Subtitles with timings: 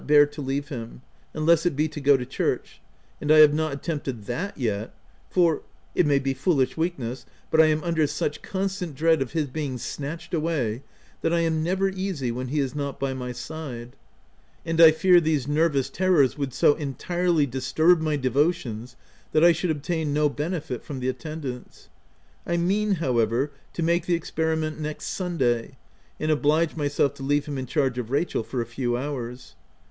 [0.01, 1.03] 129 bear to leave him,
[1.35, 2.81] unless it be to go to church;
[3.21, 4.95] and I have not attempted that yet,
[5.29, 5.61] for—
[5.93, 9.45] it may be foolish weakness, but I am under such con stant dread of his
[9.45, 10.81] being snatched away
[11.21, 13.95] that I am never easy when he is not by my side;
[14.65, 18.95] and I fear these nervous terrors would so entirely disturb my devotions,
[19.33, 21.89] that I should obtain no benefit from the attendance.
[22.47, 25.77] I mean, however, to make the experiment next Sunday,
[26.19, 29.53] and oblige myself to leave him in charge of Rachel for a few hours.